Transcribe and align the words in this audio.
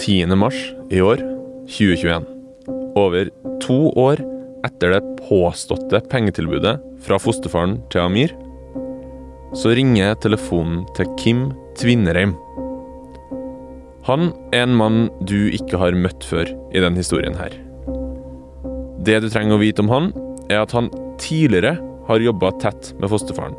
10. 0.00 0.32
mars 0.38 0.56
i 0.90 1.00
år, 1.04 1.20
2021, 1.68 2.24
over 2.96 3.28
to 3.60 3.90
år 4.00 4.22
etter 4.64 4.94
det 4.94 5.00
påståtte 5.26 6.00
pengetilbudet 6.08 6.78
fra 7.04 7.18
fosterfaren 7.20 7.76
til 7.92 8.06
Amir, 8.06 8.32
så 9.52 9.74
ringer 9.76 10.16
telefonen 10.22 10.86
til 10.96 11.10
Kim 11.20 11.42
Tvinnereim. 11.76 12.32
Han 14.08 14.30
er 14.56 14.64
en 14.64 14.78
mann 14.80 15.00
du 15.28 15.50
ikke 15.52 15.80
har 15.82 15.96
møtt 15.96 16.24
før 16.24 16.48
i 16.48 16.80
denne 16.80 17.02
historien 17.02 17.36
her. 17.36 17.52
Det 19.04 19.20
du 19.20 19.28
trenger 19.28 19.58
å 19.58 19.62
vite 19.62 19.84
om 19.84 19.92
han, 19.92 20.12
er 20.48 20.62
at 20.64 20.72
han 20.76 20.88
tidligere 21.20 21.76
har 22.08 22.24
jobba 22.24 22.54
tett 22.62 22.94
med 22.96 23.12
fosterfaren, 23.12 23.56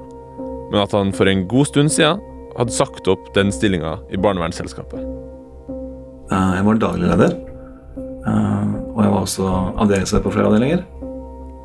men 0.73 0.81
at 0.81 0.97
han 0.97 1.13
for 1.13 1.29
en 1.29 1.45
god 1.51 1.69
stund 1.69 1.93
siden 1.93 2.23
hadde 2.57 2.73
sagt 2.75 3.07
opp 3.11 3.29
den 3.37 3.53
stillinga 3.53 3.99
i 4.09 4.19
barnevernsselskapet. 4.19 5.20
Eh, 6.31 6.51
Jeg 6.55 6.65
var 6.65 6.79
daglig 6.79 7.09
leder, 7.11 7.33
eh, 8.27 8.67
og 8.95 8.99
jeg 9.03 9.11
var 9.11 9.21
også 9.21 9.47
avdelingsleder 9.83 10.23
på 10.23 10.31
flere 10.31 10.47
avdelinger. 10.47 10.83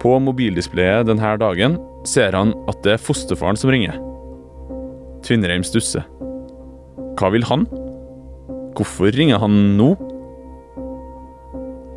På 0.02 0.18
mobildisplayet 0.20 1.06
denne 1.08 1.36
dagen 1.40 1.78
ser 2.06 2.34
han 2.36 2.52
at 2.68 2.82
det 2.82 2.96
er 2.96 3.02
fosterfaren 3.02 3.58
som 3.58 3.70
ringer. 3.70 3.96
Tvinnereim 5.26 5.64
stusser. 5.66 6.04
Hva 7.16 7.30
vil 7.32 7.46
han? 7.48 7.64
Hvorfor 8.76 9.10
ringer 9.14 9.40
han 9.40 9.76
nå? 9.78 9.94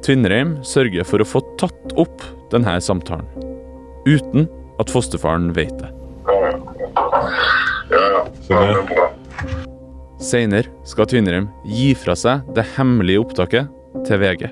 Tvinnereim 0.05 0.57
sørger 0.63 1.05
for 1.05 1.21
å 1.21 1.27
få 1.27 1.41
tatt 1.59 1.93
opp 1.99 2.23
denne 2.53 2.77
samtalen, 2.81 3.27
uten 4.07 4.47
at 4.79 4.89
fosterfaren 4.93 5.51
vet 5.57 5.75
det. 5.81 5.91
Ja, 7.91 7.99
ja. 7.99 8.23
ja 8.49 8.63
det 8.63 8.77
er 8.77 8.87
bra. 8.93 8.98
Senere 10.29 10.69
skal 10.85 11.07
Tvinnereim 11.09 11.47
gi 11.65 11.93
fra 11.97 12.13
seg 12.17 12.45
det 12.53 12.65
hemmelige 12.75 13.23
opptaket 13.23 13.69
til 14.05 14.19
VG. 14.21 14.49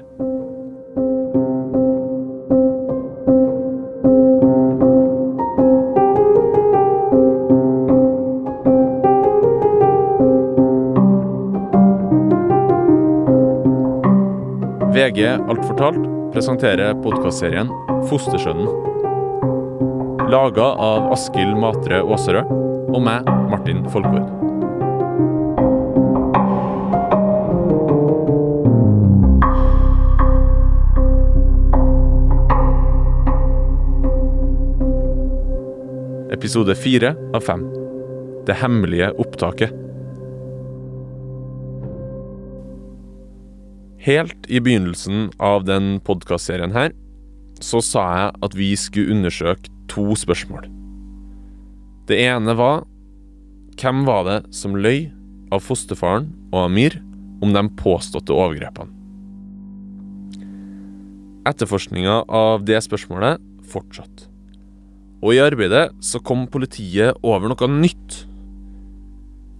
VG 14.97 15.27
Alt 15.29 15.61
fortalt 15.67 16.01
presenterer 16.33 16.97
podkastserien 17.03 17.69
Fostersønnen. 18.09 18.71
Laga 20.27 20.73
av 20.73 21.11
Askild 21.13 21.53
Matre 21.61 22.01
Aaserød 22.01 22.51
og 22.97 23.01
meg, 23.03 23.29
Martin 23.51 23.85
Folkvord. 23.93 24.56
Episode 36.37 36.75
fire 36.77 37.15
av 37.33 37.41
fem. 37.41 37.63
Det 38.45 38.53
hemmelige 38.59 39.07
opptaket. 39.17 39.71
Helt 44.05 44.45
i 44.45 44.61
begynnelsen 44.61 45.31
av 45.41 45.65
den 45.65 45.95
podkastserien 46.05 46.75
her, 46.77 46.93
så 47.57 47.81
sa 47.81 48.05
jeg 48.19 48.37
at 48.45 48.59
vi 48.59 48.69
skulle 48.77 49.17
undersøke 49.17 49.73
to 49.89 50.13
spørsmål. 50.13 50.69
Det 52.05 52.21
ene 52.27 52.53
var 52.61 52.85
hvem 53.81 54.05
var 54.05 54.29
det 54.29 54.39
som 54.53 54.77
løy 54.77 55.07
av 55.49 55.65
fosterfaren 55.65 56.29
og 56.51 56.67
Amir 56.67 57.01
om 57.41 57.57
de 57.57 57.65
påståtte 57.81 58.37
overgrepene? 58.37 58.93
Etterforskninga 61.49 62.27
av 62.29 62.69
det 62.69 62.85
spørsmålet 62.85 63.41
fortsatte. 63.73 64.36
Og 65.23 65.33
i 65.33 65.41
arbeidet 65.41 65.89
så 66.03 66.21
kom 66.21 66.45
politiet 66.51 67.17
over 67.25 67.49
noe 67.49 67.69
nytt. 67.71 68.21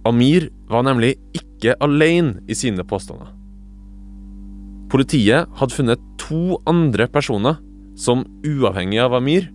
Amir 0.06 0.48
var 0.70 0.86
nemlig 0.86 1.16
ikke 1.36 1.74
alene 1.82 2.38
i 2.48 2.56
sine 2.56 2.86
påstander. 2.86 3.32
Politiet 4.88 5.50
hadde 5.58 5.74
funnet 5.74 6.04
to 6.22 6.56
andre 6.70 7.08
personer 7.12 7.58
som, 7.98 8.22
uavhengig 8.46 9.00
av 9.02 9.16
Amir, 9.18 9.50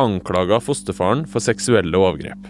anklaga 0.00 0.58
fosterfaren 0.64 1.26
for 1.28 1.44
seksuelle 1.44 1.98
overgrep. 1.98 2.48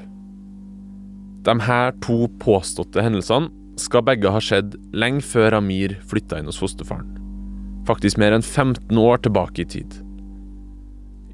De 1.42 1.56
her 1.66 1.90
to 2.04 2.28
påståtte 2.40 3.02
hendelsene 3.02 3.50
skal 3.80 4.04
begge 4.06 4.30
ha 4.30 4.40
skjedd 4.40 4.76
lenge 4.94 5.24
før 5.26 5.58
Amir 5.58 5.96
flytta 6.08 6.38
inn 6.38 6.48
hos 6.48 6.60
fosterfaren. 6.62 7.18
Faktisk 7.88 8.20
mer 8.22 8.36
enn 8.36 8.44
15 8.44 8.94
år 9.00 9.18
tilbake 9.24 9.64
i 9.64 9.68
tid. 9.68 9.96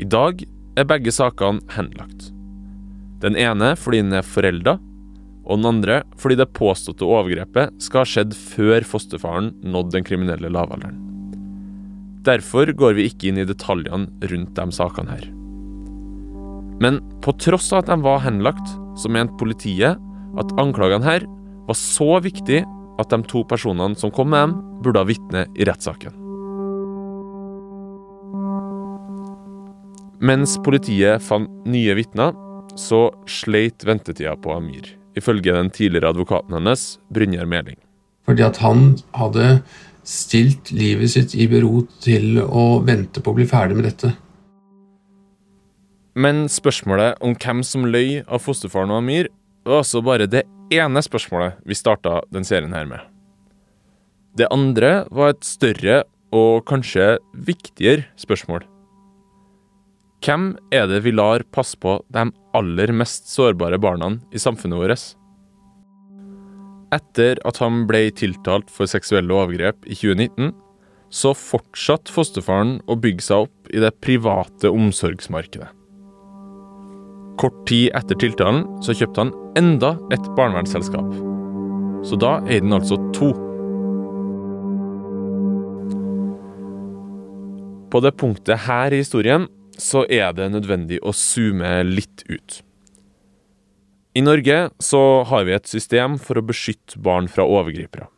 I 0.00 0.06
dag 0.08 0.40
er 0.78 0.88
begge 0.88 1.12
sakene 1.14 1.64
henlagt. 1.74 2.30
Den 3.22 3.36
ene 3.38 3.72
fordi 3.78 4.02
den 4.04 4.14
er 4.18 4.26
forelda, 4.26 4.76
og 5.48 5.58
den 5.58 5.70
andre 5.70 6.02
fordi 6.20 6.36
det 6.38 6.52
påståtte 6.56 7.08
overgrepet 7.08 7.74
skal 7.82 8.04
ha 8.04 8.08
skjedd 8.08 8.36
før 8.36 8.86
fosterfaren 8.86 9.54
nådde 9.64 9.96
den 9.96 10.06
kriminelle 10.06 10.50
lavalderen. 10.52 11.00
Derfor 12.26 12.68
går 12.76 12.98
vi 12.98 13.08
ikke 13.08 13.30
inn 13.30 13.40
i 13.40 13.48
detaljene 13.48 14.28
rundt 14.30 14.54
de 14.58 14.66
sakene 14.74 15.14
her. 15.14 15.26
Men 16.82 17.00
på 17.24 17.34
tross 17.40 17.72
av 17.72 17.82
at 17.82 17.90
de 17.90 17.98
var 18.04 18.22
henlagt, 18.22 18.76
så 18.98 19.10
mente 19.10 19.38
politiet 19.40 19.98
at 20.38 20.54
anklagene 20.60 21.06
her 21.06 21.26
var 21.68 21.78
så 21.78 22.18
viktige 22.22 22.66
at 22.98 23.10
de 23.10 23.22
to 23.30 23.44
personene 23.48 23.98
som 23.98 24.12
kom 24.14 24.30
med 24.34 24.46
dem, 24.46 24.56
burde 24.82 25.02
ha 25.02 25.08
vitne 25.08 25.46
i 25.58 25.66
rettssaken. 25.66 26.27
Mens 30.18 30.56
politiet 30.66 31.22
fant 31.22 31.50
nye 31.70 31.94
vitner, 31.94 32.34
så 32.78 33.08
sleit 33.30 33.84
ventetida 33.86 34.34
på 34.38 34.50
Amir, 34.56 34.88
ifølge 35.18 35.54
den 35.54 35.70
tidligere 35.70 36.10
advokaten 36.10 36.56
hennes, 36.58 36.96
Brynjar 37.14 37.46
Meling. 37.46 37.78
Fordi 38.26 38.42
at 38.42 38.58
han 38.62 38.96
hadde 39.14 39.60
stilt 40.08 40.72
livet 40.74 41.12
sitt 41.12 41.36
i 41.38 41.46
bero 41.50 41.84
til 42.02 42.40
å 42.42 42.80
vente 42.86 43.22
på 43.22 43.30
å 43.30 43.38
bli 43.38 43.46
ferdig 43.48 43.78
med 43.78 43.86
dette. 43.86 44.10
Men 46.18 46.48
spørsmålet 46.50 47.20
om 47.22 47.36
hvem 47.38 47.62
som 47.62 47.86
løy 47.86 48.24
av 48.26 48.42
fosterfaren 48.42 48.90
og 48.90 49.04
Amir, 49.04 49.28
var 49.68 49.84
altså 49.84 50.02
bare 50.02 50.26
det 50.26 50.42
ene 50.74 51.02
spørsmålet 51.04 51.60
vi 51.68 51.78
starta 51.78 52.22
den 52.34 52.46
serien 52.48 52.74
her 52.74 52.88
med. 52.90 53.04
Det 54.34 54.50
andre 54.54 55.04
var 55.14 55.36
et 55.36 55.46
større 55.46 56.02
og 56.34 56.66
kanskje 56.68 57.16
viktigere 57.32 58.08
spørsmål. 58.18 58.66
Hvem 60.24 60.50
er 60.74 60.88
det 60.90 61.04
vi 61.04 61.12
lar 61.14 61.44
passe 61.54 61.78
på 61.78 61.94
de 62.10 62.24
aller 62.58 62.92
mest 62.96 63.30
sårbare 63.30 63.78
barna 63.78 64.16
i 64.34 64.40
samfunnet 64.42 64.80
vårt? 64.80 65.04
Etter 66.94 67.38
at 67.46 67.60
han 67.62 67.84
ble 67.86 68.08
tiltalt 68.16 68.72
for 68.72 68.90
seksuelle 68.90 69.34
overgrep 69.34 69.86
i 69.86 69.94
2019, 69.94 70.50
så 71.08 71.32
fortsatte 71.36 72.12
fosterfaren 72.12 72.78
å 72.90 72.96
bygge 73.00 73.24
seg 73.28 73.46
opp 73.46 73.70
i 73.72 73.80
det 73.80 73.92
private 74.04 74.72
omsorgsmarkedet. 74.72 75.68
Kort 77.38 77.60
tid 77.70 77.92
etter 77.94 78.18
tiltalen 78.18 78.64
så 78.82 78.96
kjøpte 78.98 79.22
han 79.22 79.34
enda 79.60 79.92
et 80.12 80.24
barnevernsselskap. 80.34 81.12
Så 82.02 82.18
da 82.18 82.40
er 82.50 82.64
den 82.64 82.74
altså 82.74 82.98
to. 83.14 83.30
På 87.88 88.02
det 88.04 88.16
punktet 88.18 88.66
her 88.66 88.92
i 88.92 89.00
historien 89.04 89.46
så 89.78 90.04
er 90.10 90.34
det 90.36 90.50
nødvendig 90.52 90.98
å 91.06 91.14
zoome 91.14 91.70
litt 91.86 92.24
ut. 92.28 92.60
I 94.18 94.22
Norge 94.24 94.56
så 94.82 95.00
har 95.30 95.44
vi 95.46 95.54
et 95.54 95.68
system 95.70 96.16
for 96.18 96.40
å 96.40 96.46
beskytte 96.46 96.98
barn 96.98 97.28
fra 97.30 97.46
overgripere. 97.46 98.08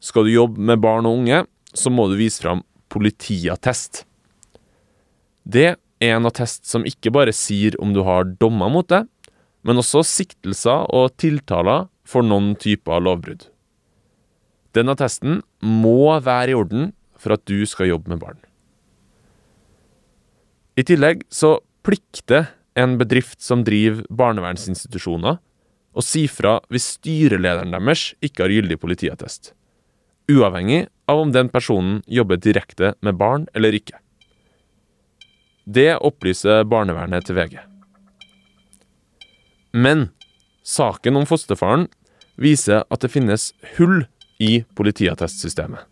Skal 0.00 0.26
du 0.26 0.34
jobbe 0.34 0.60
med 0.60 0.80
barn 0.82 1.08
og 1.08 1.22
unge, 1.22 1.44
så 1.72 1.92
må 1.92 2.08
du 2.10 2.18
vise 2.18 2.42
fram 2.42 2.62
politiattest. 2.92 4.04
Det 5.44 5.70
er 5.72 6.16
en 6.16 6.28
attest 6.28 6.68
som 6.68 6.84
ikke 6.88 7.12
bare 7.14 7.32
sier 7.36 7.76
om 7.80 7.94
du 7.96 8.02
har 8.04 8.28
dommer 8.40 8.72
mot 8.72 8.88
deg, 8.90 9.08
men 9.64 9.80
også 9.80 10.02
siktelser 10.06 10.88
og 10.96 11.14
tiltaler 11.20 11.88
for 12.08 12.26
noen 12.26 12.54
typer 12.60 13.00
lovbrudd. 13.04 13.46
Den 14.76 14.92
attesten 14.92 15.40
må 15.60 16.12
være 16.22 16.52
i 16.52 16.56
orden 16.56 16.92
for 17.20 17.36
at 17.36 17.44
du 17.48 17.64
skal 17.68 17.90
jobbe 17.90 18.12
med 18.12 18.22
barn. 18.22 18.38
I 20.80 20.84
tillegg 20.86 21.26
så 21.28 21.58
plikter 21.84 22.46
en 22.78 22.94
bedrift 23.00 23.42
som 23.44 23.64
driver 23.66 24.06
barnevernsinstitusjoner, 24.08 25.36
å 25.90 26.04
si 26.04 26.22
fra 26.30 26.60
hvis 26.70 26.86
styrelederen 26.96 27.74
deres 27.74 28.12
ikke 28.24 28.46
har 28.46 28.54
gyldig 28.54 28.78
politiattest. 28.80 29.52
Uavhengig 30.30 30.86
av 31.10 31.20
om 31.24 31.34
den 31.34 31.50
personen 31.52 31.98
jobber 32.06 32.38
direkte 32.40 32.94
med 33.04 33.18
barn 33.20 33.48
eller 33.52 33.74
ikke. 33.76 33.98
Det 35.66 35.98
opplyser 35.98 36.64
barnevernet 36.70 37.26
til 37.26 37.36
VG. 37.36 37.58
Men 39.74 40.08
saken 40.66 41.18
om 41.20 41.28
fosterfaren 41.28 41.88
viser 42.40 42.86
at 42.88 43.02
det 43.04 43.12
finnes 43.12 43.50
hull 43.76 44.06
i 44.40 44.62
politiattestsystemet. 44.78 45.84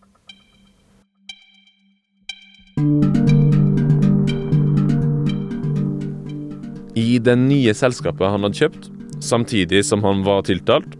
I 6.98 7.18
det 7.22 7.36
nye 7.38 7.74
selskapet 7.76 8.32
han 8.32 8.46
hadde 8.46 8.58
kjøpt, 8.64 8.88
samtidig 9.22 9.84
som 9.86 10.02
han 10.06 10.24
var 10.26 10.44
tiltalt, 10.48 10.96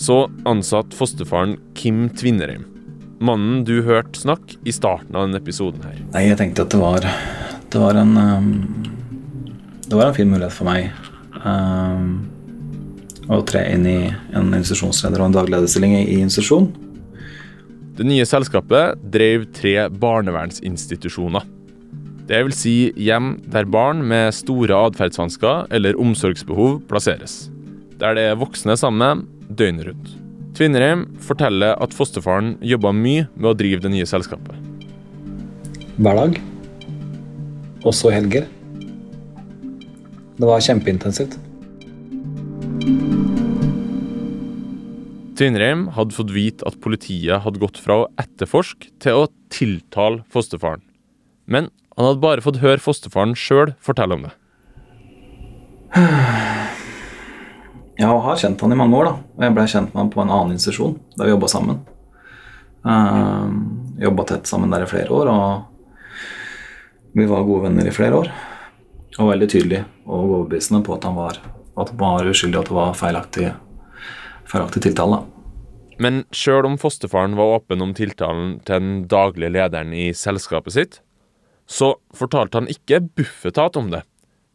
så 0.00 0.24
ansatte 0.48 0.96
fosterfaren 0.96 1.56
Kim 1.76 2.08
Tvinnerheim. 2.16 2.64
Mannen 3.20 3.64
du 3.68 3.82
hørte 3.84 4.16
snakke 4.16 4.56
i 4.64 4.72
starten 4.72 5.16
av 5.16 5.26
denne 5.26 5.40
episoden 5.42 5.82
her. 5.84 5.98
Nei, 6.14 6.28
jeg 6.30 6.38
tenkte 6.40 6.64
at 6.64 6.72
det 6.72 6.80
var 6.80 7.04
Det 7.70 7.80
var 7.82 7.98
en 8.00 8.14
um, 8.16 8.46
Det 9.84 9.98
var 9.98 10.08
en 10.08 10.16
fin 10.16 10.30
mulighet 10.30 10.56
for 10.56 10.70
meg 10.70 10.88
um, 11.44 12.14
å 13.28 13.42
tre 13.46 13.66
inn 13.74 13.84
i 13.86 13.98
en 14.08 14.54
institusjonsleder 14.56 15.20
og 15.20 15.28
en 15.28 15.36
daglederstilling 15.36 15.98
i 16.00 16.20
institusjon. 16.22 16.70
Det 17.98 18.06
nye 18.08 18.24
selskapet 18.26 19.02
drev 19.12 19.44
tre 19.54 19.74
barnevernsinstitusjoner. 19.92 21.44
Det 22.30 22.38
vil 22.46 22.52
si 22.54 22.72
hjem 22.94 23.32
der 23.50 23.66
barn 23.66 24.04
med 24.06 24.28
store 24.36 24.76
atferdsvansker 24.86 25.64
eller 25.74 25.96
omsorgsbehov 25.98 26.76
plasseres. 26.86 27.48
Der 27.98 28.14
det 28.14 28.28
er 28.30 28.36
voksne 28.38 28.76
sammen 28.78 29.24
døgnet 29.50 29.88
rundt. 29.88 30.12
Tvinnerheim 30.54 31.02
forteller 31.26 31.74
at 31.82 31.96
fosterfaren 31.96 32.52
jobba 32.62 32.92
mye 32.94 33.24
med 33.34 33.48
å 33.50 33.56
drive 33.58 33.82
det 33.82 33.90
nye 33.96 34.06
selskapet. 34.06 34.54
Hver 35.98 36.20
dag. 36.20 36.38
Også 37.82 38.14
helger. 38.14 38.46
Det 40.38 40.52
var 40.52 40.62
kjempeintensivt. 40.62 41.34
Tvinnerheim 45.34 45.88
hadde 45.98 46.14
fått 46.14 46.30
vite 46.38 46.70
at 46.70 46.78
politiet 46.78 47.42
hadde 47.42 47.58
gått 47.58 47.82
fra 47.82 48.04
å 48.04 48.08
etterforske 48.22 48.94
til 49.02 49.24
å 49.24 49.28
tiltale 49.50 50.22
fosterfaren. 50.30 50.86
Men 51.50 51.72
han 52.00 52.06
hadde 52.08 52.22
bare 52.22 52.40
fått 52.40 52.62
høre 52.62 52.80
fosterfaren 52.80 53.34
sjøl 53.36 53.74
fortelle 53.84 54.16
om 54.16 54.22
det. 54.24 54.30
Jeg 58.00 58.08
har 58.08 58.38
kjent 58.40 58.62
han 58.64 58.72
i 58.72 58.78
mange 58.80 58.96
år, 58.96 59.10
da. 59.10 59.16
Og 59.36 59.42
jeg 59.44 59.52
ble 59.58 59.64
kjent 59.68 59.90
med 59.92 60.00
han 60.00 60.12
på 60.14 60.22
en 60.22 60.30
annen 60.32 60.54
institusjon 60.54 60.94
da 61.18 61.26
vi 61.26 61.34
jobba 61.34 61.50
sammen. 61.52 61.82
Uh, 62.80 63.52
jobba 64.00 64.24
tett 64.30 64.48
sammen 64.48 64.72
der 64.72 64.86
i 64.86 64.88
flere 64.88 65.12
år, 65.12 65.28
og 65.28 67.18
vi 67.20 67.26
var 67.28 67.44
gode 67.44 67.66
venner 67.66 67.90
i 67.90 67.92
flere 67.92 68.22
år. 68.22 68.30
Og 69.18 69.28
veldig 69.34 69.50
tydelig 69.52 69.82
og 70.06 70.16
overbevisende 70.22 70.80
på 70.86 70.96
at 70.96 71.04
han 71.04 71.18
var, 71.18 71.36
at 71.76 71.92
han 71.92 72.00
var 72.00 72.32
uskyldig, 72.32 72.62
at 72.62 72.72
det 72.72 72.78
var 72.78 72.96
feilaktig, 72.96 73.50
feilaktig 74.48 74.86
tiltale. 74.88 75.20
Men 76.00 76.22
sjøl 76.32 76.64
om 76.64 76.80
fosterfaren 76.80 77.36
var 77.36 77.58
åpen 77.58 77.84
om 77.84 77.92
tiltalen 77.92 78.56
til 78.64 78.80
den 78.80 78.92
daglige 79.12 79.52
lederen 79.58 79.92
i 79.92 80.14
selskapet 80.16 80.78
sitt, 80.78 81.02
så 81.70 81.94
fortalte 82.16 82.58
han 82.58 82.70
ikke 82.72 82.98
Bufetat 83.14 83.78
om 83.78 83.92
det 83.92 84.02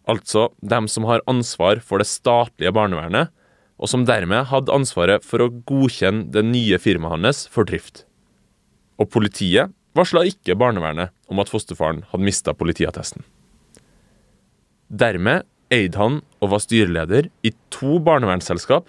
altså 0.10 0.50
dem 0.62 0.88
som 0.92 1.08
har 1.10 1.24
ansvar 1.30 1.82
for 1.84 2.02
det 2.02 2.10
statlige 2.10 2.74
barnevernet, 2.76 3.32
og 3.76 3.92
som 3.92 4.06
dermed 4.08 4.48
hadde 4.52 4.74
ansvaret 4.74 5.26
for 5.28 5.44
å 5.44 5.52
godkjenne 5.68 6.30
det 6.32 6.46
nye 6.48 6.80
firmaet 6.80 7.18
hans 7.18 7.44
for 7.52 7.68
drift. 7.68 8.06
Og 9.02 9.10
politiet 9.12 9.74
varsla 9.98 10.24
ikke 10.30 10.56
barnevernet 10.60 11.12
om 11.32 11.42
at 11.44 11.52
fosterfaren 11.52 12.06
hadde 12.12 12.28
mista 12.28 12.56
politiattesten. 12.56 13.26
Dermed 14.88 15.44
eide 15.74 16.00
han 16.00 16.22
og 16.40 16.54
var 16.54 16.64
styreleder 16.64 17.28
i 17.44 17.52
to 17.74 17.98
barnevernsselskap 18.06 18.88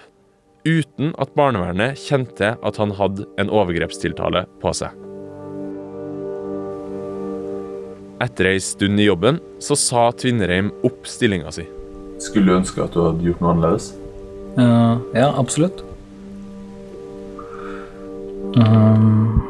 uten 0.66 1.14
at 1.22 1.34
barnevernet 1.38 1.98
kjente 1.98 2.54
at 2.54 2.78
han 2.82 2.94
hadde 2.98 3.26
en 3.40 3.50
overgrepstiltale 3.50 4.44
på 4.62 4.76
seg. 4.76 5.05
Etter 8.16 8.48
ei 8.48 8.60
stund 8.60 9.00
i 9.00 9.04
jobben 9.04 9.38
så 9.60 9.76
sa 9.76 10.06
Tvinnereim 10.16 10.70
opp 10.88 11.04
stillinga 11.04 11.50
si. 11.52 11.66
Skulle 12.22 12.48
du 12.48 12.54
ønske 12.56 12.80
at 12.80 12.94
du 12.96 13.02
hadde 13.04 13.26
gjort 13.26 13.42
noe 13.44 13.50
annerledes? 13.52 13.90
Uh, 14.56 15.02
ja, 15.12 15.28
absolutt. 15.36 15.82
Um, 18.56 19.42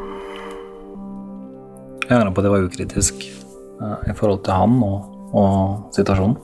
jeg 2.03 2.11
angrer 2.11 2.33
på 2.35 2.43
at 2.43 2.47
jeg 2.49 2.55
var 2.57 2.67
ukritisk 2.67 3.23
uh, 3.79 4.03
i 4.03 4.15
forhold 4.17 4.43
til 4.43 4.59
han 4.59 4.75
og, 4.83 5.13
og 5.31 5.95
situasjonen. 5.95 6.35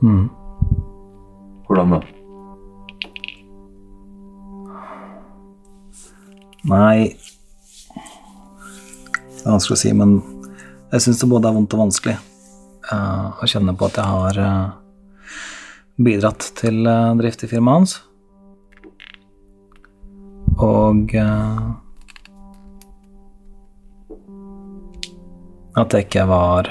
Mm. 0.00 0.30
Hvordan 1.68 1.92
da? 1.92 2.00
Nei 6.72 7.16
Det 9.40 9.48
er 9.48 9.54
vanskelig 9.54 9.76
å 9.78 9.80
si, 9.80 9.90
men 9.96 10.18
jeg 10.90 11.00
syns 11.06 11.20
det 11.22 11.28
både 11.30 11.48
er 11.48 11.54
vondt 11.56 11.72
og 11.72 11.80
vanskelig 11.86 12.16
uh, 12.92 13.40
å 13.40 13.46
kjenne 13.48 13.72
på 13.72 13.86
at 13.88 13.96
jeg 13.96 14.12
har 14.12 14.38
uh, 14.44 15.38
bidratt 15.96 16.50
til 16.58 16.82
uh, 16.84 17.14
drift 17.16 17.44
i 17.46 17.48
firmaet 17.48 17.78
hans. 17.78 17.94
Og 20.60 21.14
at 25.80 25.94
jeg 25.96 26.04
ikke 26.04 26.26
var 26.28 26.68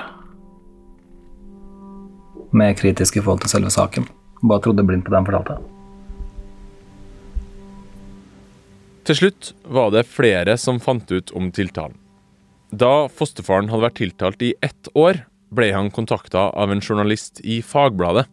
mer 2.53 2.75
kritisk 2.77 3.17
i 3.17 3.23
forhold 3.23 3.41
til 3.41 3.53
selve 3.55 3.71
saken. 3.73 4.05
Bare 4.43 4.61
trodde 4.61 4.85
blindt 4.85 5.07
på 5.07 5.15
det 5.15 5.17
han 5.17 5.29
fortalte. 5.31 5.57
Til 9.09 9.17
slutt 9.23 9.51
var 9.65 9.89
det 9.95 10.05
flere 10.05 10.53
som 10.61 10.77
fant 10.77 11.09
ut 11.09 11.33
om 11.33 11.49
tiltalen. 11.49 11.97
Da 12.69 13.09
fosterfaren 13.09 13.69
hadde 13.71 13.87
vært 13.87 13.97
tiltalt 13.97 14.43
i 14.45 14.53
ett 14.61 14.89
år, 14.93 15.23
ble 15.49 15.71
han 15.73 15.89
kontakta 15.89 16.51
av 16.53 16.69
en 16.69 16.81
journalist 16.81 17.41
i 17.41 17.63
Fagbladet 17.65 18.27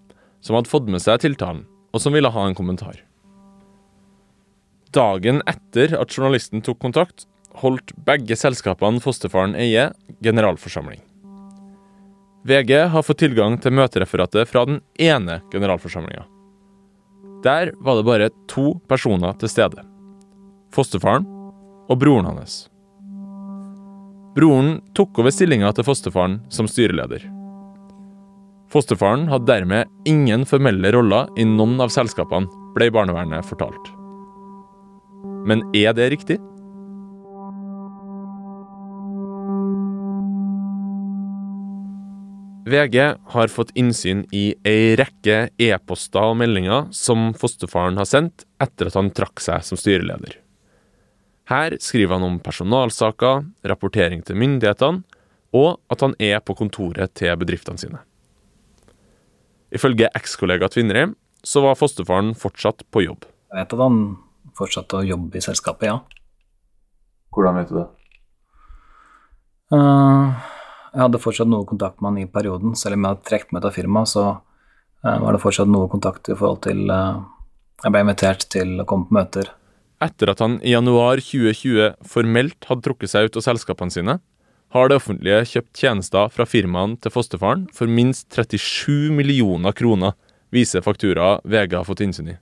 som 0.44 0.58
hadde 0.58 0.68
fått 0.68 0.90
med 0.92 1.00
seg 1.00 1.22
tiltalen, 1.24 1.64
og 1.96 2.02
som 2.02 2.12
ville 2.12 2.28
ha 2.28 2.44
en 2.44 2.56
kommentar. 2.56 3.00
Dagen 4.92 5.40
etter 5.48 5.96
at 5.96 6.12
journalisten 6.12 6.60
tok 6.64 6.78
kontakt, 6.84 7.24
holdt 7.56 7.94
begge 8.04 8.36
selskapene 8.36 9.00
fosterfaren 9.00 9.56
eier, 9.56 9.94
generalforsamling. 10.20 11.00
VG 12.46 12.72
har 12.92 13.02
fått 13.02 13.24
tilgang 13.24 13.56
til 13.58 13.74
møtereferatet 13.74 14.46
fra 14.46 14.66
den 14.68 14.78
ene 15.02 15.40
generalforsamlinga. 15.50 16.22
Der 17.42 17.72
var 17.80 17.98
det 17.98 18.06
bare 18.06 18.30
to 18.52 18.76
personer 18.88 19.34
til 19.40 19.50
stede. 19.50 19.82
Fosterfaren 20.76 21.26
og 21.88 21.98
broren 21.98 22.28
hans. 22.28 22.66
Broren 24.36 24.82
tok 24.92 25.16
over 25.22 25.32
stillinga 25.32 25.70
til 25.72 25.86
fosterfaren 25.86 26.34
som 26.52 26.66
styreleder. 26.68 27.22
Fosterfaren 28.68 29.30
hadde 29.30 29.48
dermed 29.48 29.88
ingen 30.04 30.44
formelle 30.44 30.90
roller 30.92 31.30
i 31.40 31.46
noen 31.48 31.80
av 31.80 31.88
selskapene, 31.94 32.50
ble 32.76 32.90
barnevernet 32.92 33.48
fortalt. 33.48 33.88
Men 35.48 35.64
er 35.72 35.96
det 35.96 36.10
riktig? 36.12 36.36
VG 42.66 42.96
har 43.32 43.52
fått 43.56 43.72
innsyn 43.78 44.26
i 44.36 44.50
ei 44.68 44.96
rekke 45.00 45.46
e-poster 45.56 46.34
og 46.34 46.42
meldinger 46.42 46.90
som 46.92 47.30
fosterfaren 47.38 47.96
har 47.96 48.10
sendt 48.10 48.44
etter 48.60 48.90
at 48.90 48.98
han 49.00 49.14
trakk 49.16 49.40
seg 49.40 49.64
som 49.64 49.80
styreleder. 49.80 50.42
Her 51.46 51.76
skriver 51.78 52.16
han 52.16 52.26
om 52.26 52.38
personalsaker, 52.42 53.44
rapportering 53.70 54.24
til 54.26 54.38
myndighetene, 54.40 55.04
og 55.54 55.78
at 55.92 56.02
han 56.02 56.16
er 56.18 56.40
på 56.42 56.56
kontoret 56.58 57.14
til 57.14 57.36
bedriftene 57.38 57.78
sine. 57.78 58.00
Ifølge 59.74 60.10
ekskollega 60.18 60.68
Tvinnereim 60.72 61.14
så 61.46 61.62
var 61.62 61.78
fosterfaren 61.78 62.34
fortsatt 62.38 62.82
på 62.90 63.04
jobb. 63.04 63.26
Jeg 63.52 63.60
vet 63.60 63.76
at 63.76 63.82
han 63.82 64.00
fortsatte 64.56 64.98
å 64.98 65.06
jobbe 65.06 65.38
i 65.38 65.44
selskapet, 65.44 65.86
ja. 65.90 66.00
Hvordan 67.34 67.60
vet 67.60 67.70
du 67.70 67.78
det? 67.78 67.86
Uh, 69.74 70.34
jeg 70.94 71.02
hadde 71.02 71.20
fortsatt 71.22 71.50
noe 71.50 71.66
kontakt 71.68 72.00
med 72.00 72.12
han 72.12 72.18
i 72.24 72.30
perioden. 72.30 72.74
Selv 72.78 72.96
om 72.96 73.04
jeg 73.04 73.14
hadde 73.14 73.28
trukket 73.30 73.54
meg 73.54 73.62
ut 73.62 73.68
av 73.70 73.76
firmaet, 73.76 74.10
så 74.10 74.24
uh, 74.32 75.18
var 75.22 75.36
det 75.36 75.42
fortsatt 75.42 75.70
noe 75.70 75.90
kontakt 75.92 76.30
i 76.32 76.38
forhold 76.38 76.62
til 76.66 76.86
uh, 76.90 77.22
Jeg 77.84 77.92
ble 77.92 78.02
invitert 78.06 78.46
til 78.50 78.80
å 78.80 78.86
komme 78.88 79.10
på 79.10 79.18
møter. 79.18 79.52
Etter 80.02 80.28
at 80.28 80.42
han 80.44 80.58
i 80.60 80.74
januar 80.74 81.22
2020 81.24 81.94
formelt 82.04 82.66
hadde 82.68 82.84
trukket 82.84 83.12
seg 83.14 83.28
ut 83.30 83.38
av 83.40 83.46
selskapene 83.46 83.94
sine, 83.94 84.18
har 84.74 84.90
det 84.90 84.98
offentlige 85.00 85.38
kjøpt 85.54 85.80
tjenester 85.80 86.28
fra 86.34 86.44
firmaene 86.44 86.98
til 87.00 87.14
fosterfaren 87.14 87.64
for 87.72 87.88
minst 87.88 88.28
37 88.34 89.14
millioner 89.16 89.72
kroner, 89.76 90.12
viser 90.52 90.84
fakturaer 90.84 91.40
VG 91.48 91.78
har 91.78 91.88
fått 91.88 92.04
innsyn 92.04 92.34
i. 92.34 92.36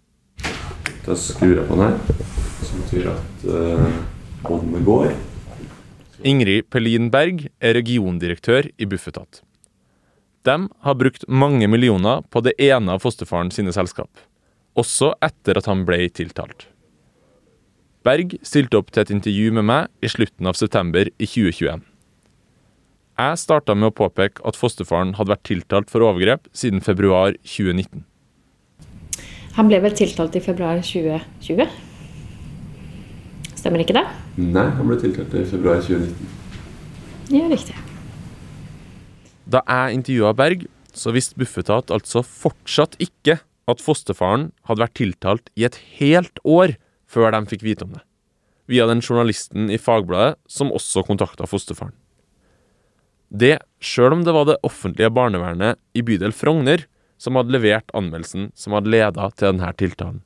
Da 1.04 1.14
skrur 1.20 1.60
jeg 1.60 1.68
på 1.68 1.78
den 1.78 1.92
her, 1.92 2.26
som 2.64 2.82
betyr 2.82 3.08
at 3.12 3.46
uh, 3.46 4.82
går. 4.90 5.14
Ingrid 6.26 6.66
Pelin 6.74 7.10
Berg 7.14 7.46
er 7.62 7.78
regiondirektør 7.78 8.72
i 8.74 8.88
Bufetat. 8.88 9.44
De 10.44 10.58
har 10.66 11.00
brukt 11.00 11.28
mange 11.28 11.68
millioner 11.70 12.24
på 12.34 12.42
det 12.44 12.58
ene 12.58 12.96
av 12.96 13.04
fosterfaren 13.04 13.54
sine 13.54 13.72
selskap, 13.76 14.10
også 14.74 15.14
etter 15.22 15.60
at 15.60 15.70
han 15.70 15.86
ble 15.86 16.02
tiltalt. 16.10 16.66
Berg 18.04 18.34
stilte 18.44 18.76
opp 18.76 18.90
til 18.92 19.00
et 19.00 19.10
intervju 19.14 19.52
med 19.56 19.64
meg 19.64 20.04
i 20.04 20.08
slutten 20.12 20.44
av 20.50 20.58
september 20.58 21.08
i 21.08 21.24
2021. 21.24 21.80
Jeg 23.14 23.38
starta 23.40 23.76
med 23.78 23.88
å 23.88 23.94
påpeke 23.96 24.44
at 24.44 24.58
fosterfaren 24.60 25.14
hadde 25.16 25.32
vært 25.32 25.46
tiltalt 25.48 25.88
for 25.88 26.04
overgrep 26.04 26.50
siden 26.52 26.84
februar 26.84 27.38
2019. 27.48 28.02
Han 29.56 29.70
ble 29.70 29.80
vel 29.86 29.96
tiltalt 29.96 30.36
i 30.36 30.42
februar 30.44 30.82
2020? 30.84 31.64
Stemmer 33.56 33.86
ikke 33.86 33.96
det? 33.96 34.04
Nei, 34.36 34.68
han 34.76 34.90
ble 34.90 35.00
tiltalt 35.00 35.40
i 35.40 35.46
februar 35.48 35.80
2019. 35.80 36.38
Ja, 37.32 37.48
riktig. 37.48 37.80
Da 39.48 39.64
jeg 39.64 40.02
intervjua 40.02 40.36
Berg, 40.36 40.68
så 40.92 41.14
visste 41.14 41.40
Bufetat 41.40 41.88
altså 41.94 42.20
fortsatt 42.20 42.98
ikke 43.00 43.40
at 43.70 43.80
fosterfaren 43.80 44.50
hadde 44.68 44.84
vært 44.84 44.98
tiltalt 45.00 45.54
i 45.56 45.64
et 45.64 45.80
helt 45.96 46.42
år 46.44 46.76
før 47.14 47.34
de 47.34 47.44
fikk 47.50 47.62
vite 47.66 47.86
om 47.86 47.94
det. 47.94 48.02
Via 48.70 48.88
den 48.88 49.02
journalisten 49.04 49.68
i 49.70 49.78
Fagbladet 49.80 50.38
som 50.50 50.72
også 50.74 51.04
kontakta 51.06 51.46
fosterfaren. 51.48 51.94
Det 53.34 53.58
sjøl 53.82 54.14
om 54.14 54.26
det 54.26 54.34
var 54.34 54.46
det 54.48 54.60
offentlige 54.66 55.10
barnevernet 55.14 55.80
i 55.96 56.04
bydel 56.06 56.34
Frogner 56.36 56.84
som 57.20 57.38
hadde 57.38 57.54
levert 57.54 57.90
anmeldelsen 57.96 58.50
som 58.58 58.76
hadde 58.76 58.92
leda 58.92 59.30
til 59.34 59.50
denne 59.50 59.70
tiltalen. 59.78 60.20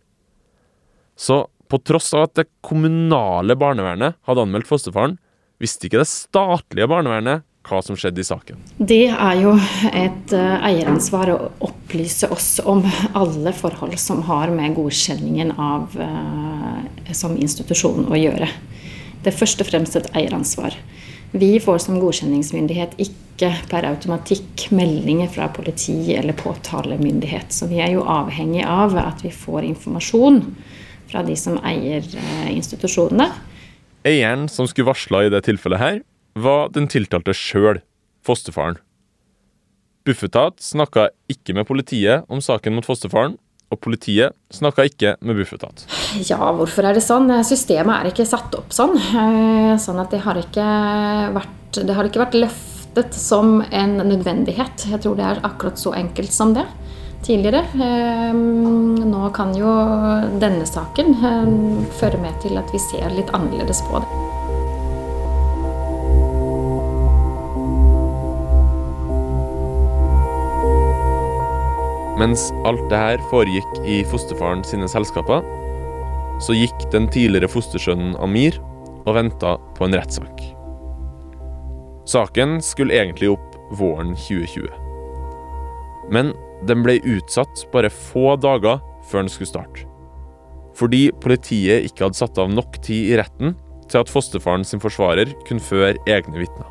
Så 1.19 1.47
på 1.69 1.81
tross 1.85 2.13
av 2.17 2.29
at 2.29 2.37
det 2.39 2.49
kommunale 2.65 3.57
barnevernet 3.59 4.17
hadde 4.29 4.45
anmeldt 4.45 4.69
fosterfaren, 4.69 5.19
visste 5.61 5.89
ikke 5.89 6.03
det 6.03 6.11
statlige 6.11 6.89
barnevernet 6.91 7.45
hva 7.69 7.81
som 7.85 7.97
skjedde 7.99 8.23
i 8.23 8.27
saken. 8.27 8.61
Det 8.79 9.07
er 9.13 9.41
jo 9.43 9.55
et 9.93 10.35
uh, 10.35 10.57
eieransvar 10.67 11.33
å 11.35 11.39
opplyse 11.69 12.29
oss 12.33 12.59
om 12.65 12.83
alle 13.19 13.53
forhold 13.57 13.99
som 14.01 14.25
har 14.29 14.53
med 14.55 14.77
godkjenningen 14.79 15.55
av 15.55 15.95
uh, 16.01 17.13
som 17.13 17.37
institusjon 17.37 18.09
å 18.09 18.19
gjøre. 18.19 18.51
Det 19.23 19.33
er 19.33 19.39
først 19.39 19.65
og 19.65 19.71
fremst 19.71 19.99
et 19.99 20.11
eieransvar. 20.17 20.77
Vi 21.33 21.59
får 21.61 21.83
som 21.85 21.99
godkjenningsmyndighet 22.01 22.97
ikke 23.05 23.51
per 23.69 23.85
automatikk 23.91 24.69
meldinger 24.75 25.29
fra 25.31 25.51
politi 25.53 26.15
eller 26.17 26.37
påtalemyndighet. 26.39 27.53
Så 27.53 27.69
vi 27.69 27.83
er 27.85 27.93
jo 27.99 28.07
avhengig 28.09 28.65
av 28.65 28.97
at 29.03 29.21
vi 29.27 29.33
får 29.35 29.67
informasjon 29.69 30.41
fra 31.09 31.23
de 31.25 31.37
som 31.37 31.61
eier 31.67 32.05
uh, 32.17 32.49
institusjonene. 32.53 33.29
Eieren 34.09 34.47
som 34.49 34.69
skulle 34.71 34.89
varsla 34.89 35.27
i 35.27 35.33
det 35.33 35.43
tilfellet 35.45 35.83
her, 35.83 36.01
var 36.43 36.71
den 36.75 36.89
tiltalte 36.91 37.35
sjøl, 37.37 37.83
fosterfaren. 38.27 38.79
Bufetat 40.09 40.63
snakka 40.65 41.11
ikke 41.29 41.55
med 41.57 41.69
politiet 41.69 42.25
om 42.33 42.41
saken 42.41 42.79
mot 42.79 42.87
fosterfaren, 42.87 43.37
og 43.69 43.81
politiet 43.85 44.33
snakka 44.55 44.87
ikke 44.89 45.15
med 45.21 45.37
Bufetat. 45.37 45.85
Ja, 46.25 46.41
hvorfor 46.57 46.89
er 46.89 46.97
det 46.97 47.05
sånn? 47.05 47.29
Systemet 47.45 47.99
er 47.99 48.11
ikke 48.13 48.25
satt 48.29 48.55
opp 48.57 48.73
sånn. 48.73 48.97
Eh, 48.97 49.75
sånn 49.81 50.01
at 50.01 50.15
det 50.15 50.23
har 50.25 50.41
ikke 50.41 50.69
vært, 51.37 51.81
det 51.83 51.97
har 51.97 52.09
ikke 52.09 52.23
vært 52.25 52.39
løftet 52.39 53.19
som 53.19 53.59
en 53.61 53.99
nødvendighet. 54.01 54.89
Jeg 54.89 55.03
tror 55.05 55.19
det 55.19 55.27
er 55.29 55.43
akkurat 55.45 55.81
så 55.81 55.93
enkelt 55.99 56.33
som 56.33 56.57
det 56.57 56.65
tidligere. 57.27 57.67
Eh, 57.75 58.33
nå 59.13 59.29
kan 59.37 59.53
jo 59.57 59.75
denne 60.41 60.65
saken 60.69 61.13
eh, 61.19 61.53
føre 62.01 62.25
med 62.25 62.41
til 62.45 62.57
at 62.61 62.73
vi 62.73 62.83
ser 62.89 63.13
litt 63.13 63.37
annerledes 63.37 63.85
på 63.91 64.01
det. 64.01 64.28
Mens 72.19 72.49
alt 72.67 72.83
det 72.91 72.99
her 72.99 73.21
foregikk 73.31 73.77
i 73.87 74.01
fosterfaren 74.11 74.65
sine 74.67 74.89
selskaper, 74.91 75.45
så 76.43 76.55
gikk 76.55 76.89
den 76.91 77.07
tidligere 77.11 77.51
fostersønnen 77.51 78.17
Amir 78.23 78.59
og 79.07 79.15
venta 79.17 79.55
på 79.79 79.87
en 79.87 79.95
rettssak. 79.95 80.43
Saken 82.09 82.59
skulle 82.65 82.97
egentlig 82.97 83.31
opp 83.35 83.57
våren 83.79 84.15
2020. 84.17 84.67
Men 86.11 86.33
den 86.67 86.83
ble 86.83 86.99
utsatt 87.07 87.67
bare 87.73 87.91
få 87.93 88.33
dager 88.41 88.81
før 89.07 89.25
den 89.25 89.33
skulle 89.33 89.51
starte. 89.51 89.85
Fordi 90.79 91.09
politiet 91.23 91.87
ikke 91.89 92.07
hadde 92.07 92.19
satt 92.19 92.39
av 92.39 92.51
nok 92.51 92.81
tid 92.83 93.13
i 93.13 93.19
retten 93.19 93.55
til 93.89 94.03
at 94.03 94.11
fosterfaren 94.13 94.67
sin 94.67 94.83
forsvarer 94.83 95.31
kunne 95.49 95.65
føre 95.65 95.97
egne 96.11 96.43
vitner. 96.43 96.67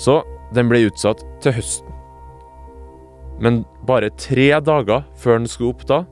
Så 0.00 0.22
den 0.54 0.70
ble 0.70 0.86
utsatt 0.88 1.22
til 1.44 1.56
høsten. 1.58 1.93
Men 3.42 3.62
bare 3.86 4.12
tre 4.20 4.50
dager 4.62 5.04
før 5.18 5.40
den 5.40 5.50
skulle 5.50 5.74
opp 5.74 5.86
da, 5.90 6.02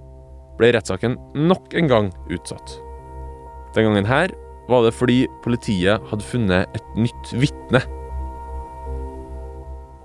ble 0.59 0.73
rettssaken 0.75 1.17
nok 1.49 1.75
en 1.79 1.91
gang 1.91 2.11
utsatt. 2.33 2.76
Den 3.76 3.88
gangen 3.88 4.09
her 4.09 4.33
var 4.69 4.85
det 4.85 4.95
fordi 4.95 5.25
politiet 5.45 6.02
hadde 6.11 6.26
funnet 6.26 6.76
et 6.76 6.97
nytt 6.99 7.35
vitne. 7.35 7.83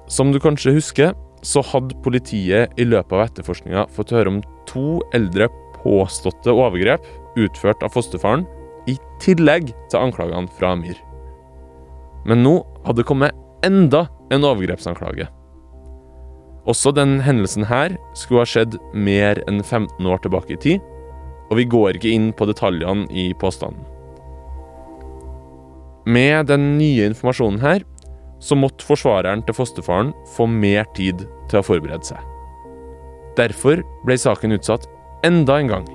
Som 0.07 0.31
du 0.31 0.39
kanskje 0.39 0.75
husker, 0.77 1.15
så 1.45 1.61
hadde 1.65 1.97
politiet 2.03 2.73
i 2.79 2.85
løpet 2.87 3.13
av 3.13 3.25
etterforskninga 3.27 3.87
fått 3.93 4.13
høre 4.15 4.31
om 4.31 4.43
to 4.69 5.01
eldre 5.15 5.49
påståtte 5.77 6.53
overgrep 6.53 7.03
utført 7.37 7.83
av 7.85 7.93
fosterfaren, 7.93 8.47
i 8.87 8.95
tillegg 9.19 9.73
til 9.91 9.99
anklagene 9.99 10.47
fra 10.57 10.71
Amir. 10.73 10.95
Men 12.27 12.39
nå 12.45 12.61
hadde 12.85 13.01
det 13.01 13.07
kommet 13.09 13.35
enda 13.67 14.05
en 14.31 14.47
overgrepsanklage. 14.47 15.27
Også 16.67 16.91
den 16.91 17.21
hendelsen 17.23 17.63
her 17.69 17.95
skulle 18.17 18.43
ha 18.43 18.49
skjedd 18.49 18.75
mer 18.91 19.39
enn 19.47 19.61
15 19.63 20.03
år 20.03 20.19
tilbake 20.23 20.57
i 20.57 20.59
tid, 20.59 20.81
og 21.47 21.59
vi 21.61 21.67
går 21.71 21.95
ikke 21.95 22.11
inn 22.11 22.33
på 22.35 22.47
detaljene 22.49 23.07
i 23.07 23.29
påstanden. 23.39 23.85
Med 26.07 26.47
den 26.51 26.77
nye 26.79 27.07
informasjonen 27.07 27.61
her, 27.63 27.85
så 28.43 28.55
måtte 28.55 28.85
forsvareren 28.85 29.41
til 29.47 29.55
fosterfaren 29.57 30.11
få 30.35 30.45
mer 30.51 30.85
tid 30.95 31.23
til 31.49 31.59
å 31.59 31.65
forberede 31.65 32.05
seg. 32.11 32.19
Derfor 33.39 33.81
ble 34.05 34.17
saken 34.19 34.55
utsatt 34.55 34.87
enda 35.27 35.57
en 35.61 35.71
gang. 35.71 35.87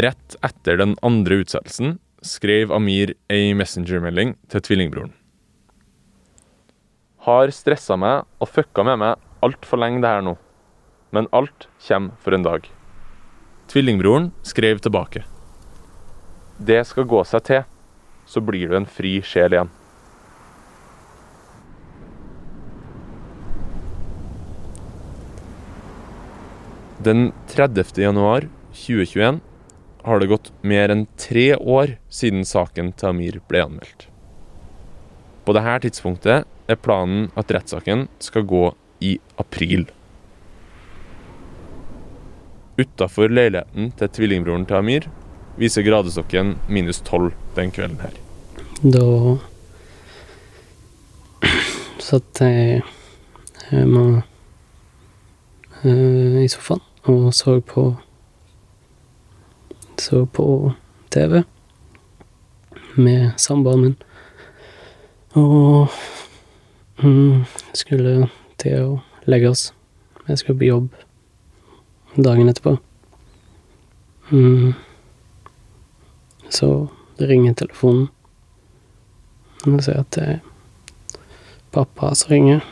Rett 0.00 0.36
etter 0.46 0.78
den 0.78 0.94
andre 1.06 1.40
utsettelsen 1.42 1.98
skrev 2.20 2.72
Amir 2.72 3.14
ei 3.32 3.54
messengermelding 3.56 4.34
til 4.52 4.62
tvillingbroren. 4.64 5.12
Har 7.24 7.52
stressa 7.52 7.96
meg 8.00 8.28
og 8.40 8.48
fucka 8.48 8.84
med 8.84 9.00
meg 9.00 9.26
altfor 9.44 9.80
lenge 9.80 10.02
det 10.04 10.12
her 10.12 10.24
nå, 10.24 10.36
men 11.16 11.28
alt 11.36 11.68
kommer 11.86 12.16
for 12.20 12.36
en 12.36 12.46
dag. 12.46 12.68
Tvillingbroren 13.72 14.30
skrev 14.44 14.80
tilbake. 14.84 15.24
Det 16.60 16.82
skal 16.88 17.08
gå 17.08 17.20
seg 17.24 17.44
til, 17.48 17.62
så 18.28 18.40
blir 18.44 18.68
du 18.68 18.76
en 18.76 18.88
fri 18.88 19.18
sjel 19.24 19.56
igjen. 19.56 19.70
Den 27.00 27.30
30. 27.48 27.96
januar 27.96 28.44
2021 28.76 29.40
har 30.04 30.20
det 30.20 30.30
gått 30.30 30.52
mer 30.62 30.92
enn 30.92 31.06
tre 31.20 31.52
år 31.56 31.96
siden 32.12 32.44
saken 32.48 32.92
til 32.96 33.10
Amir 33.12 33.40
ble 33.50 33.64
anmeldt. 33.66 34.06
På 35.44 35.54
dette 35.56 35.78
tidspunktet 35.86 36.46
er 36.70 36.78
planen 36.80 37.28
at 37.40 37.50
rettssaken 37.52 38.06
skal 38.22 38.46
gå 38.48 38.64
i 39.04 39.16
april. 39.40 39.86
Utafor 42.80 43.32
leiligheten 43.32 43.90
til 43.98 44.12
tvillingbroren 44.16 44.66
til 44.68 44.78
Amir 44.78 45.08
viser 45.60 45.84
gradestokken 45.84 46.54
minus 46.68 47.02
tolv 47.04 47.34
den 47.56 47.72
kvelden 47.74 48.00
her. 48.00 48.14
Da 48.80 49.36
satt 52.00 52.40
jeg 52.40 52.80
hjemme 53.70 54.22
eh, 55.84 56.40
i 56.44 56.48
sofaen 56.48 56.86
og 57.10 57.34
så 57.36 57.58
på 57.64 57.90
Så 60.00 60.26
på 60.26 60.72
TV 61.12 61.42
med 62.94 63.30
samboeren 63.36 63.82
min. 63.82 63.96
Og 65.36 65.88
mm, 67.04 67.44
skulle 67.76 68.30
til 68.56 68.78
å 68.80 68.94
legge 69.28 69.50
oss. 69.52 69.66
Jeg 70.24 70.40
skulle 70.40 70.56
på 70.62 70.70
jobb 70.70 70.88
dagen 72.16 72.48
etterpå. 72.48 72.78
Mm. 74.32 74.72
Så 76.48 76.70
ringer 77.20 77.60
telefonen. 77.60 78.08
Og 79.68 79.84
ser 79.84 80.00
at 80.00 80.16
det 80.16 80.24
er 80.24 80.40
pappa 81.76 82.14
som 82.16 82.32
ringer. 82.32 82.64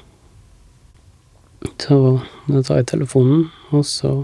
Så 1.76 2.00
da 2.48 2.64
tar 2.64 2.80
jeg 2.80 2.90
telefonen, 2.94 3.50
og 3.68 3.84
så 3.84 4.14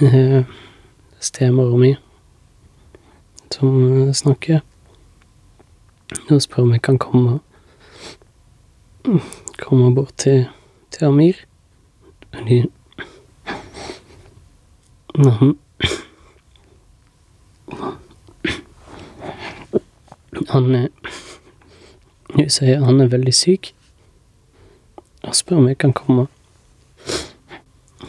Stemora 1.20 1.76
mi 1.76 1.96
som 3.52 4.08
eh, 4.08 4.12
snakker. 4.12 4.60
Og 6.30 6.42
spør 6.42 6.62
om 6.62 6.72
jeg 6.72 6.82
kan 6.82 6.98
komme 6.98 7.40
Komme 9.58 9.94
bort 9.94 10.12
til, 10.16 10.46
til 10.90 11.04
Amir. 11.04 11.34
Fordi 12.34 12.62
han 15.16 15.58
Han 20.50 20.74
er 20.74 20.88
Hun 22.34 22.48
sier 22.48 22.84
han 22.84 23.00
er 23.00 23.06
veldig 23.06 23.34
syk, 23.34 23.74
og 25.22 25.34
spør 25.36 25.56
om 25.56 25.68
jeg 25.68 25.78
kan 25.78 25.92
komme. 25.92 26.26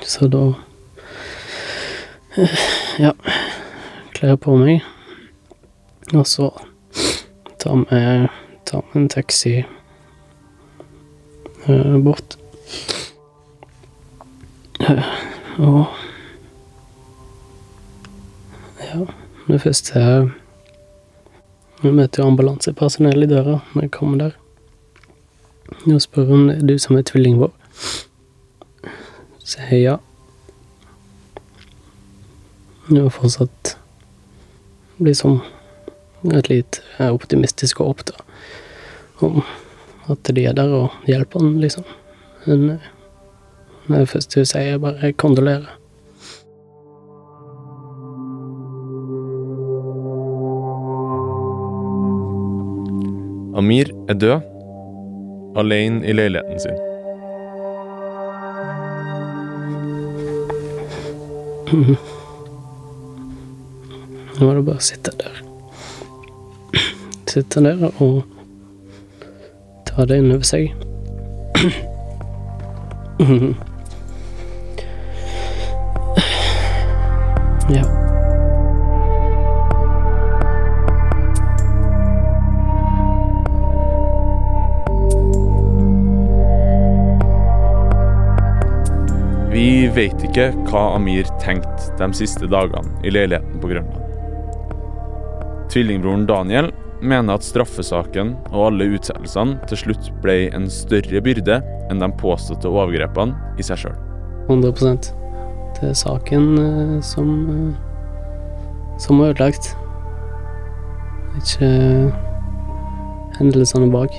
Så 0.02 0.28
da 0.28 0.54
Ja, 3.00 3.12
kler 4.14 4.36
på 4.42 4.56
meg, 4.58 4.82
og 6.14 6.26
så 6.26 6.48
tar 7.62 7.76
vi 7.78 8.28
tar 8.66 8.96
en 8.98 9.10
taxi 9.10 9.60
eh, 11.68 11.98
bort. 12.02 12.38
Og 15.62 15.86
Ja, 18.82 19.06
det 19.48 19.62
første 19.62 20.00
Vi 21.84 21.92
møter 21.92 22.24
jo 22.24 22.28
ambulansepersonell 22.32 23.24
i 23.24 23.30
døra 23.30 23.60
når 23.76 23.82
jeg 23.86 23.92
kommer 23.94 24.18
der. 24.18 24.34
Og 25.86 26.02
spør 26.02 26.34
om 26.34 26.48
det 26.48 26.58
er 26.58 26.68
du 26.68 26.78
som 26.80 26.98
er 26.98 27.06
tvillingen 27.06 27.44
vår. 27.44 27.54
Sier 29.44 29.78
ja. 29.78 29.96
Det 32.90 33.00
fortsatt 33.00 33.14
fortsatt 33.16 33.78
liksom 35.00 35.42
et 36.36 36.50
litt 36.50 36.82
eh, 36.98 37.14
optimistisk 37.14 37.78
håp, 37.80 38.04
da. 38.10 38.14
Om 39.24 39.40
at 40.12 40.32
de 40.36 40.44
er 40.50 40.54
der 40.58 40.68
og 40.76 40.92
hjelper 41.08 41.40
han, 41.40 41.62
liksom. 41.64 41.84
Men 42.46 42.70
eh, 42.76 42.80
det 43.88 44.10
første 44.12 44.40
hun 44.40 44.46
sier, 44.46 44.74
er 44.76 44.84
bare 44.84 45.14
'kondolerer'. 45.14 45.80
Amir 53.56 53.88
er 54.10 54.14
død, 54.14 54.42
alene 55.56 56.06
i 56.06 56.12
leiligheten 56.12 56.60
sin. 56.60 56.78
Nå 64.40 64.50
er 64.50 64.56
det 64.58 64.66
bare 64.66 64.82
å 64.82 64.84
sitte 64.84 65.12
der. 65.20 65.42
Sitte 67.30 67.62
der 67.62 67.86
og 68.02 68.24
ta 69.88 70.06
det 70.10 70.18
inn 70.22 70.34
over 70.34 70.48
seg. 70.48 70.74
Ja. 77.70 77.84
Vi 89.54 89.88
vet 89.94 90.24
ikke 90.26 90.50
hva 90.68 90.90
Amir 90.98 91.30
tenkte 91.40 91.94
de 92.00 92.10
siste 92.18 92.50
dagene 92.50 92.98
i 93.06 93.14
leiligheten 93.14 93.62
på 93.62 93.70
Grønland. 93.72 94.03
Tvillingbroren 95.74 96.28
Daniel 96.30 96.70
mener 97.02 97.40
at 97.40 97.46
straffesaken 97.46 98.36
og 98.54 98.68
alle 98.70 98.92
utsettelsene 98.94 99.58
til 99.72 99.80
slutt 99.82 100.12
ble 100.24 100.36
en 100.54 100.70
større 100.72 101.22
byrde 101.26 101.58
enn 101.90 102.04
de 102.04 102.12
påståtte 102.22 102.70
overgrepene 102.70 103.58
i 103.58 103.66
seg 103.66 103.82
sjøl. 103.82 103.98
100% 104.52 105.10
Det 105.80 105.90
er 105.90 105.98
saken 105.98 106.46
eh, 106.62 107.02
som 107.04 107.34
eh, 107.50 107.82
som 109.02 109.20
er 109.20 109.34
ødelagt. 109.34 109.78
Ikke 111.38 111.70
hendelsene 113.40 113.92
bak. 113.92 114.14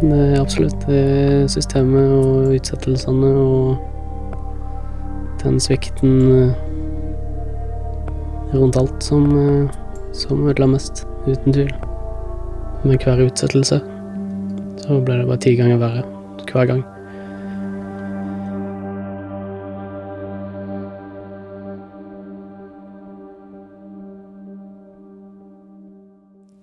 Det 0.00 0.18
er 0.18 0.40
absolutt 0.40 0.86
det 0.86 1.50
systemet 1.50 2.12
og 2.14 2.54
utsettelsene 2.54 3.30
og 3.42 3.76
den 5.42 5.60
svikten 5.60 6.14
eh, 6.30 6.54
rundt 8.52 8.76
alt 8.76 9.02
som, 9.02 9.26
eh, 9.38 9.70
som 10.12 10.46
ødela 10.48 10.66
mest, 10.66 11.06
uten 11.26 11.52
tvil. 11.52 11.72
Med 12.84 13.02
hver 13.02 13.26
utsettelse 13.26 13.80
så 14.80 15.02
ble 15.04 15.20
det 15.20 15.28
bare 15.28 15.42
ti 15.44 15.54
ganger 15.58 15.78
verre 15.78 16.02
hver 16.50 16.66
gang. 16.66 16.82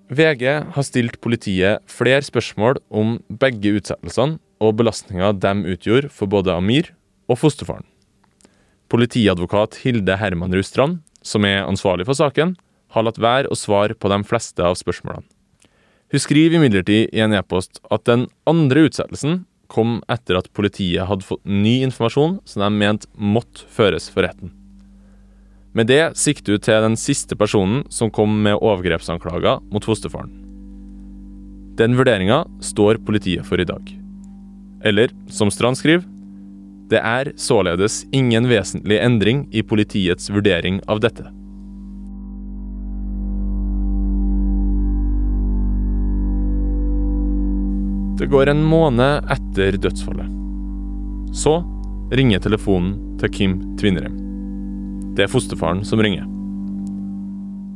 VG 0.08 0.44
har 0.74 0.86
stilt 0.86 1.20
politiet 1.20 1.84
flere 1.86 2.24
spørsmål 2.24 2.80
om 2.90 3.18
begge 3.28 3.76
utsettelsene 3.78 4.40
og 4.58 4.78
belastninga 4.80 5.34
de 5.36 5.52
utgjorde 5.74 6.10
for 6.10 6.26
både 6.26 6.54
Amir 6.56 6.90
og 7.28 7.38
fosterfaren. 7.38 7.84
Politiadvokat 8.88 9.76
Hilde 9.84 10.16
Herman 10.16 10.56
Rustrand, 10.56 11.02
som 11.22 11.44
er 11.44 11.66
ansvarlig 11.66 12.06
for 12.08 12.18
saken, 12.18 12.56
har 12.94 13.04
latt 13.04 13.20
være 13.20 13.50
å 13.52 13.58
svare 13.58 13.96
på 13.96 14.10
de 14.12 14.22
fleste 14.26 14.64
av 14.64 14.78
spørsmålene. 14.80 15.26
Hun 16.08 16.22
skriver 16.24 16.56
imidlertid 16.56 17.12
i 17.12 17.20
en 17.20 17.36
e-post 17.36 17.82
at 17.92 18.06
den 18.08 18.26
andre 18.48 18.86
utsettelsen 18.88 19.42
kom 19.68 19.98
etter 20.08 20.38
at 20.38 20.48
politiet 20.56 21.04
hadde 21.04 21.26
fått 21.28 21.44
ny 21.44 21.82
informasjon 21.84 22.38
som 22.48 22.64
de 22.64 22.70
mente 22.72 23.10
måtte 23.12 23.68
føres 23.68 24.08
for 24.08 24.24
retten. 24.24 24.54
Med 25.76 25.90
det 25.90 26.16
sikter 26.16 26.56
hun 26.56 26.64
til 26.64 26.84
den 26.86 26.96
siste 26.96 27.36
personen 27.36 27.84
som 27.92 28.10
kom 28.10 28.40
med 28.42 28.56
overgrepsanklager 28.56 29.60
mot 29.68 29.84
fosterfaren. 29.84 30.32
Den 31.78 31.94
vurderinga 31.94 32.40
står 32.64 32.98
politiet 33.06 33.46
for 33.46 33.60
i 33.60 33.68
dag. 33.68 33.92
Eller, 34.88 35.12
som 35.30 35.52
Strand 35.52 35.78
skriver, 35.78 36.06
det 36.88 37.00
er 37.04 37.32
således 37.36 38.04
ingen 38.16 38.48
vesentlig 38.48 38.96
endring 39.02 39.44
i 39.52 39.62
politiets 39.62 40.30
vurdering 40.32 40.80
av 40.88 41.02
dette. 41.04 41.26
Det 48.18 48.26
går 48.26 48.50
en 48.50 48.64
måned 48.66 49.28
etter 49.30 49.76
dødsfallet. 49.78 50.32
Så 51.36 51.60
ringer 52.10 52.40
telefonen 52.42 52.96
til 53.20 53.30
Kim 53.30 53.60
Tvinnerem. 53.78 54.16
Det 55.14 55.26
er 55.26 55.30
fosterfaren 55.30 55.84
som 55.86 56.00
ringer. 56.02 56.26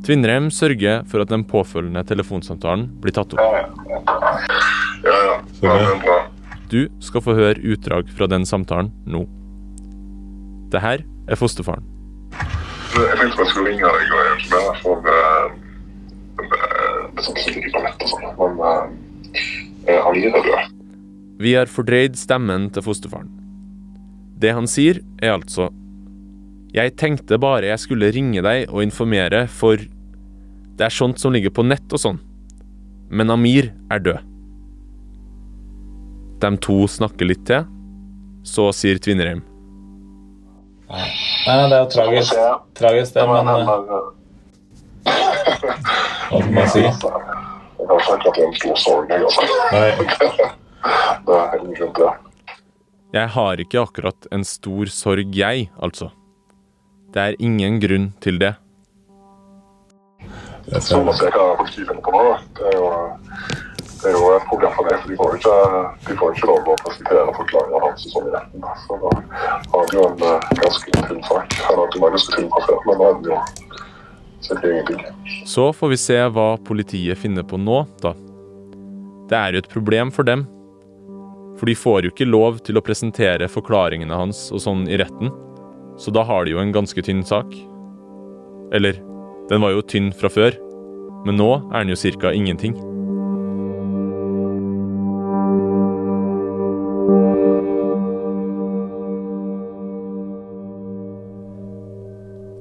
Tvinnerem 0.03 0.51
sørger 0.51 1.05
for 1.07 1.23
at 1.23 1.31
den 1.31 1.45
påfølgende 1.47 2.03
telefonsamtalen 2.09 2.89
blir 3.03 3.15
tatt 3.15 3.37
opp. 3.37 3.45
Ja, 3.45 3.61
ja. 3.61 4.03
ja 5.05 5.19
ja. 5.29 5.39
ja, 5.63 5.99
bra. 6.03 6.23
Du 6.73 6.87
skal 7.05 7.21
få 7.21 7.35
høre 7.37 7.61
utdrag 7.61 8.09
fra 8.17 8.25
den 8.33 8.47
samtalen 8.49 8.89
nå. 9.05 9.27
Det 10.73 10.81
her 10.81 11.03
er 11.29 11.37
fosterfaren. 11.37 11.85
Jeg 12.33 13.19
tenkte 13.21 13.45
jeg 13.45 13.51
skulle 13.51 13.75
ringe 13.75 13.85
deg 13.85 13.93
og 13.93 14.23
hjelpe 14.31 14.61
med 14.63 14.81
for 14.81 14.97
uh, 15.05 15.53
det 17.13 17.27
som 17.27 17.37
ligger 17.37 17.75
på 17.75 17.83
nett 17.85 18.07
og 18.07 18.09
sånn. 18.15 18.25
Men 18.41 20.01
han 20.07 20.17
lider 20.17 20.49
død. 20.49 20.73
Vi 21.45 21.55
har 21.59 21.69
fordreid 21.69 22.17
stemmen 22.17 22.71
til 22.73 22.87
fosterfaren. 22.89 23.29
Det 24.41 24.57
han 24.57 24.67
sier, 24.71 25.03
er 25.23 25.37
altså 25.37 25.69
Jeg 26.73 26.97
tenkte 26.97 27.37
bare 27.37 27.69
jeg 27.69 27.85
skulle 27.85 28.13
ringe 28.17 28.41
deg 28.41 28.71
og 28.73 28.81
informere, 28.81 29.45
for 29.45 29.77
det 29.77 30.89
er 30.89 30.95
sånt 30.95 31.21
som 31.21 31.37
ligger 31.37 31.53
på 31.53 31.69
nett 31.69 31.93
og 31.93 32.01
sånn. 32.01 32.21
Men 33.13 33.29
Amir 33.29 33.75
er 33.93 34.01
død. 34.01 34.32
De 36.43 36.51
to 36.59 36.83
snakker 36.91 37.29
litt 37.29 37.45
til. 37.47 37.67
Så 38.43 38.69
sier 38.75 38.99
Tvinnerheim. 38.99 39.45
Nei, 40.93 41.07
nei, 41.47 41.69
det 41.71 41.77
er 41.77 41.85
jo 41.85 41.91
tragisk, 41.95 42.41
tragisk 42.77 43.15
det, 43.17 43.23
men 43.31 43.49
eh, 43.49 43.71
hva 46.33 46.41
skal 46.41 46.53
man 46.53 46.69
si? 46.69 46.83
Jeg 46.83 47.87
kan 47.89 48.03
snakke 48.07 48.29
at 48.29 48.39
er 48.39 48.45
en 48.47 48.59
stor 48.59 48.77
sorg, 48.83 49.11
jeg, 49.11 49.23
altså. 49.25 49.43
Det 51.23 51.37
er 51.39 51.51
helt 51.53 51.79
til 51.79 51.91
det. 51.97 52.11
Jeg 53.13 53.29
har 53.37 53.61
ikke 53.63 53.81
akkurat 53.87 54.29
en 54.35 54.45
stor 54.49 54.91
sorg, 54.91 55.37
jeg, 55.37 55.71
altså. 55.79 56.11
Det 57.15 57.23
er 57.23 57.37
ingen 57.39 57.81
grunn 57.81 58.13
til 58.25 58.41
det. 58.41 58.55
det 60.67 60.83
Så 60.83 61.03
må 61.05 61.13
skal 61.13 61.29
se 61.33 61.37
hva 61.37 61.57
politiet 61.61 61.89
finner 61.91 62.03
på 62.05 62.15
nå. 62.15 62.23
da. 62.31 62.39
Det 62.59 62.71
er 62.71 62.79
jo, 62.79 62.87
det 64.03 64.11
er 64.11 64.17
jo 64.19 64.31
et 64.35 64.47
problem 64.51 64.73
for 64.75 64.89
meg, 64.89 64.99
for 64.99 65.13
de 65.13 65.17
får 65.21 65.37
ikke, 65.39 65.57
de 66.09 66.15
får 66.19 66.33
ikke 66.35 66.49
lov 66.51 66.71
å 66.73 66.79
presentere 66.83 67.35
forklaringene 67.37 67.83
hans 67.85 68.07
sånn 68.11 68.27
i 68.27 68.33
retten. 68.35 68.65
da. 68.65 68.73
Så 68.83 68.99
da 68.99 69.13
har 69.75 69.85
vi 69.91 69.99
jo 69.99 70.07
en 70.09 70.25
eh, 70.27 70.49
ganske 70.59 71.03
tynn 71.07 71.23
sak. 71.29 71.55
Eller 71.71 71.93
den 71.93 72.03
var 72.03 72.17
ganske 72.17 72.35
tynn 72.35 72.51
fra 72.51 72.65
før, 72.67 72.81
men 72.89 72.99
nå 72.99 73.07
er 73.07 73.21
den 73.21 73.31
jo. 73.31 73.43
Så 75.47 75.69
får 75.79 75.93
vi 75.93 76.01
se 76.03 76.19
hva 76.35 76.49
politiet 76.67 77.21
finner 77.23 77.47
på 77.47 77.61
nå, 77.63 77.85
da. 78.03 78.11
Det 79.31 79.39
er 79.39 79.55
jo 79.55 79.63
et 79.63 79.71
problem 79.71 80.11
for 80.11 80.27
dem. 80.27 80.49
For 81.61 81.71
de 81.71 81.79
får 81.79 82.03
jo 82.03 82.11
ikke 82.11 82.27
lov 82.27 82.59
til 82.67 82.81
å 82.81 82.83
presentere 82.83 83.47
forklaringene 83.47 84.19
hans 84.19 84.49
og 84.51 84.65
sånn 84.65 84.89
i 84.91 84.99
retten, 84.99 85.31
så 86.01 86.11
da 86.11 86.25
har 86.27 86.43
de 86.43 86.57
jo 86.57 86.63
en 86.63 86.75
ganske 86.75 87.07
tynn 87.07 87.23
sak. 87.23 87.55
Eller, 88.75 88.99
den 89.47 89.63
var 89.63 89.77
jo 89.77 89.87
tynn 89.87 90.11
fra 90.17 90.33
før, 90.33 90.59
men 91.23 91.39
nå 91.39 91.53
er 91.71 91.85
den 91.85 91.95
jo 91.95 92.03
cirka 92.03 92.35
ingenting. 92.35 92.75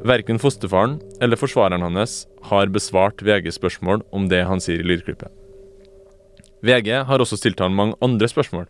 Verken 0.01 0.39
fosterfaren 0.41 0.97
eller 1.21 1.37
forsvareren 1.37 1.81
hans 1.85 2.23
har 2.49 2.71
besvart 2.73 3.21
VGs 3.21 3.59
spørsmål 3.59 4.01
om 4.09 4.27
det 4.31 4.41
han 4.49 4.61
sier 4.63 4.81
i 4.81 4.87
lydklippet. 4.87 5.29
VG 6.65 6.89
har 7.05 7.21
også 7.21 7.37
stilt 7.37 7.61
han 7.61 7.75
mange 7.77 7.97
andre 8.01 8.29
spørsmål, 8.29 8.65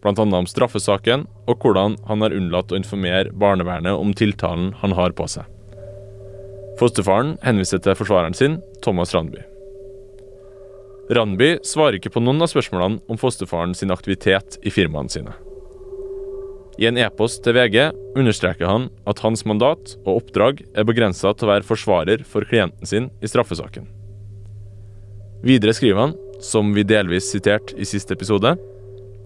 bl.a. 0.00 0.24
om 0.24 0.48
straffesaken 0.48 1.26
og 1.48 1.60
hvordan 1.60 1.98
han 2.08 2.24
har 2.24 2.36
unnlatt 2.36 2.72
å 2.72 2.80
informere 2.80 3.32
barnevernet 3.32 3.92
om 3.92 4.14
tiltalen 4.16 4.72
han 4.80 4.96
har 4.96 5.12
på 5.16 5.28
seg. 5.28 5.44
Fosterfaren 6.80 7.36
henviser 7.44 7.82
til 7.84 7.96
forsvareren 7.98 8.36
sin, 8.36 8.58
Thomas 8.80 9.12
Randby. 9.12 9.44
Randby 11.12 11.58
svarer 11.66 11.98
ikke 11.98 12.12
på 12.14 12.24
noen 12.24 12.40
av 12.40 12.52
spørsmålene 12.52 13.02
om 13.10 13.20
fosterfaren 13.20 13.76
sin 13.76 13.92
aktivitet 13.92 14.56
i 14.64 14.72
firmaene 14.72 15.12
sine. 15.12 15.36
I 16.78 16.86
en 16.88 16.98
e-post 17.00 17.42
til 17.44 17.56
VG 17.56 17.90
understreker 18.18 18.68
han 18.68 18.88
at 19.10 19.20
hans 19.24 19.42
mandat 19.48 19.96
og 20.04 20.20
oppdrag 20.20 20.62
er 20.74 20.86
begrensa 20.88 21.34
til 21.34 21.48
å 21.48 21.52
være 21.54 21.66
forsvarer 21.66 22.24
for 22.28 22.46
klienten 22.48 22.86
sin 22.86 23.10
i 23.20 23.30
straffesaken. 23.30 23.88
Videre 25.44 25.74
skriver 25.74 26.04
han, 26.06 26.18
som 26.40 26.74
vi 26.76 26.84
delvis 26.86 27.30
siterte 27.32 27.76
i 27.80 27.88
siste 27.88 28.14
episode, 28.16 28.54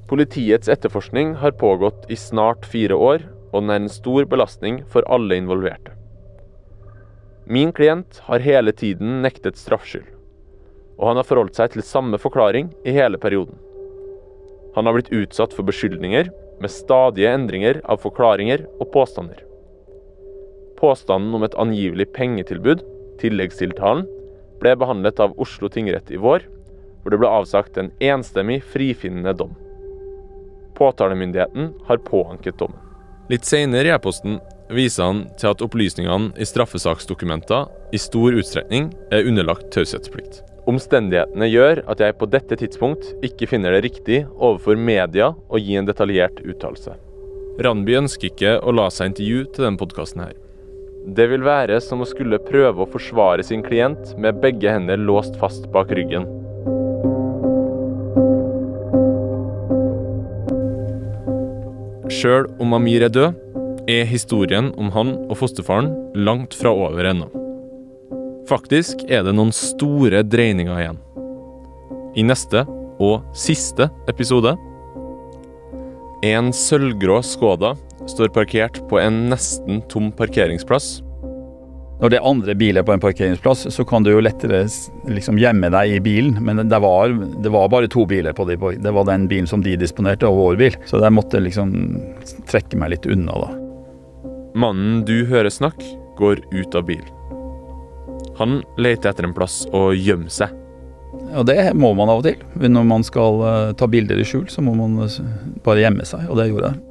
Politiets 0.04 0.68
etterforskning 0.68 1.30
har 1.40 1.54
pågått 1.56 2.10
i 2.12 2.16
snart 2.20 2.66
fire 2.68 2.94
år, 2.94 3.22
og 3.54 3.62
den 3.62 3.70
er 3.72 3.80
en 3.80 3.92
stor 3.92 4.26
belastning 4.28 4.82
for 4.92 5.06
alle 5.08 5.38
involverte. 5.40 5.94
Min 7.48 7.72
klient 7.72 8.20
har 8.26 8.44
hele 8.44 8.72
tiden 8.76 9.22
nektet 9.24 9.56
straffskyld, 9.56 10.04
og 10.98 11.08
han 11.08 11.20
har 11.20 11.28
forholdt 11.28 11.56
seg 11.56 11.72
til 11.72 11.86
samme 11.86 12.20
forklaring 12.20 12.68
i 12.84 12.92
hele 12.92 13.20
perioden. 13.20 13.56
Han 14.76 14.84
har 14.84 14.96
blitt 14.96 15.12
utsatt 15.14 15.56
for 15.56 15.64
beskyldninger 15.64 16.28
med 16.62 16.72
stadige 16.72 17.32
endringer 17.34 17.80
av 17.84 18.02
forklaringer 18.02 18.66
og 18.78 18.90
påstander. 18.94 19.40
Påstanden 20.78 21.34
om 21.34 21.44
et 21.46 21.56
angivelig 21.60 22.10
pengetilbud, 22.16 22.82
tilleggstiltalen, 23.22 24.06
ble 24.62 24.74
behandlet 24.80 25.20
av 25.20 25.34
Oslo 25.40 25.68
tingrett 25.72 26.10
i 26.14 26.20
vår, 26.20 26.46
hvor 27.02 27.12
det 27.12 27.20
ble 27.20 27.30
avsagt 27.30 27.78
en 27.78 27.92
enstemmig 28.02 28.62
frifinnende 28.72 29.34
dom. 29.36 29.52
Påtalemyndigheten 30.78 31.72
har 31.86 32.02
påanket 32.06 32.58
dommen. 32.58 32.80
Litt 33.30 33.46
senere 33.48 33.88
i 33.88 33.94
e-posten 33.94 34.38
viser 34.74 35.06
han 35.06 35.22
til 35.40 35.52
at 35.52 35.62
opplysningene 35.64 36.32
i 36.40 36.48
straffesaksdokumenter 36.48 37.68
i 37.94 38.00
stor 38.00 38.36
utstrekning 38.36 38.90
er 39.12 39.28
underlagt 39.28 39.70
taushetsplikt. 39.72 40.42
Omstendighetene 40.64 41.44
gjør 41.50 41.82
at 41.92 42.00
jeg 42.00 42.16
på 42.16 42.28
dette 42.32 42.56
tidspunkt 42.56 43.10
ikke 43.26 43.48
finner 43.50 43.74
det 43.76 43.82
riktig 43.84 44.22
overfor 44.32 44.78
media 44.80 45.34
å 45.34 45.60
gi 45.60 45.76
en 45.76 45.88
detaljert 45.88 46.40
uttalelse. 46.40 46.94
Randby 47.60 47.98
ønsker 48.00 48.30
ikke 48.30 48.54
å 48.64 48.72
la 48.72 48.88
seg 48.90 49.12
intervjue 49.12 49.50
til 49.52 49.66
denne 49.66 49.80
podkasten 49.80 50.24
her. 50.24 50.32
Det 51.04 51.28
vil 51.28 51.44
være 51.44 51.76
som 51.84 52.00
å 52.00 52.08
skulle 52.08 52.40
prøve 52.40 52.80
å 52.80 52.88
forsvare 52.88 53.44
sin 53.44 53.60
klient 53.62 54.14
med 54.16 54.40
begge 54.40 54.72
hender 54.72 54.96
låst 54.96 55.36
fast 55.36 55.68
bak 55.74 55.92
ryggen. 55.92 56.24
Sjøl 62.08 62.48
om 62.62 62.72
Amir 62.72 63.04
er 63.04 63.12
død, 63.12 63.36
er 63.84 64.08
historien 64.08 64.72
om 64.80 64.88
han 64.96 65.16
og 65.28 65.36
fosterfaren 65.44 65.92
langt 66.16 66.56
fra 66.56 66.72
over 66.72 67.12
ennå. 67.12 67.43
Faktisk 68.48 69.06
er 69.08 69.22
det 69.24 69.32
noen 69.36 69.52
store 69.56 70.20
dreininger 70.26 70.76
igjen. 70.82 71.00
I 72.14 72.24
neste 72.28 72.66
og 73.02 73.24
siste 73.36 73.88
episode 74.10 74.52
En 76.24 76.52
sølvgrå 76.54 77.18
Skoda 77.24 77.72
står 78.08 78.30
parkert 78.36 78.78
på 78.90 79.00
en 79.00 79.26
nesten 79.32 79.80
tom 79.88 80.10
parkeringsplass. 80.14 80.98
Når 82.02 82.12
det 82.12 82.18
er 82.18 82.28
andre 82.28 82.54
biler 82.58 82.84
på 82.84 82.92
en 82.92 83.00
parkeringsplass, 83.00 83.66
så 83.72 83.84
kan 83.88 84.04
du 84.04 84.10
jo 84.12 84.22
lettere 84.24 84.64
liksom 85.08 85.40
gjemme 85.40 85.70
deg 85.72 85.96
i 85.96 86.00
bilen. 86.04 86.36
Men 86.44 86.60
det 86.68 86.80
var, 86.84 87.14
det 87.40 87.52
var 87.54 87.70
bare 87.72 87.88
to 87.92 88.04
biler 88.08 88.36
på 88.36 88.48
de. 88.48 88.58
Det 88.82 88.92
var 88.92 89.08
den 89.08 89.28
bilen 89.30 89.48
som 89.48 89.64
de 89.64 89.76
disponerte, 89.80 90.28
og 90.28 90.40
vår 90.40 90.60
bil. 90.60 90.78
Så 90.90 91.00
jeg 91.00 91.16
måtte 91.16 91.40
liksom 91.40 91.74
trekke 92.50 92.80
meg 92.80 92.96
litt 92.96 93.08
unna, 93.08 93.36
da. 93.46 93.50
Mannen 94.58 95.04
du 95.08 95.22
hører 95.30 95.52
snakk, 95.52 95.80
går 96.20 96.44
ut 96.52 96.76
av 96.76 96.88
bilen. 96.90 97.13
Han 98.38 98.62
leter 98.80 99.10
etter 99.10 99.28
en 99.28 99.34
plass 99.36 99.62
å 99.74 99.92
gjemme 99.94 100.32
seg. 100.32 100.52
Og 101.34 101.46
det 101.46 101.58
må 101.78 101.92
man 101.94 102.10
av 102.10 102.20
og 102.20 102.26
til. 102.26 102.40
Når 102.58 102.86
man 102.88 103.06
skal 103.06 103.40
uh, 103.42 103.72
ta 103.78 103.86
bilder 103.90 104.18
i 104.18 104.26
skjul, 104.26 104.48
så 104.50 104.62
må 104.64 104.74
man 104.78 104.98
uh, 105.06 105.20
bare 105.64 105.84
gjemme 105.84 106.06
seg, 106.08 106.26
og 106.28 106.38
det 106.40 106.48
gjorde 106.50 106.72
jeg. 106.72 106.82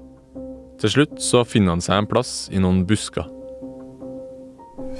Til 0.84 0.94
slutt 0.98 1.20
så 1.24 1.44
finner 1.48 1.76
han 1.76 1.84
seg 1.84 2.02
en 2.02 2.10
plass 2.10 2.34
i 2.52 2.62
noen 2.64 2.84
busker. 2.88 3.28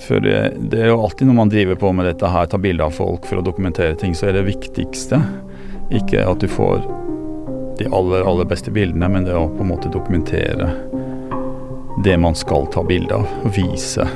For 0.04 0.24
det, 0.24 0.38
det 0.72 0.82
er 0.84 0.92
jo 0.92 1.02
alltid 1.04 1.30
når 1.30 1.38
man 1.38 1.52
driver 1.52 1.80
på 1.80 1.92
med 1.96 2.08
dette 2.10 2.30
her, 2.30 2.48
tar 2.50 2.62
bilder 2.64 2.88
av 2.88 2.96
folk 2.98 3.28
for 3.30 3.40
å 3.40 3.46
dokumentere 3.46 3.98
ting, 4.00 4.16
så 4.18 4.30
er 4.30 4.38
det 4.38 4.48
viktigste 4.48 5.20
ikke 5.94 6.24
at 6.26 6.42
du 6.42 6.50
får 6.50 6.82
de 7.78 7.90
aller, 7.94 8.24
aller 8.26 8.48
beste 8.48 8.72
bildene, 8.74 9.10
men 9.10 9.28
det 9.28 9.36
å 9.38 9.48
på 9.52 9.64
en 9.66 9.72
måte 9.74 9.92
dokumentere 9.94 10.72
det 12.04 12.16
man 12.18 12.36
skal 12.36 12.68
ta 12.74 12.84
bilde 12.86 13.16
av, 13.16 13.30
vise 13.54 14.08